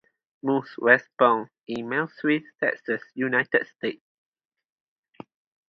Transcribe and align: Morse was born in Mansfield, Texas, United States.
Morse 0.41 0.79
was 0.79 1.03
born 1.19 1.51
in 1.67 1.87
Mansfield, 1.87 2.41
Texas, 2.59 3.03
United 3.13 3.67
States. 3.67 4.01